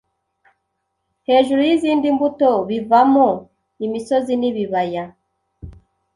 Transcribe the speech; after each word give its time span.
hejuru 1.27 1.59
yizindi 1.67 2.07
mbuto 2.15 2.51
bivamo 2.69 3.27
imisozi 3.85 4.33
nibibaya 4.37 5.03